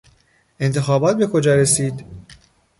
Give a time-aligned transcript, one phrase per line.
[0.59, 2.05] انتخابات به کجا رسید؟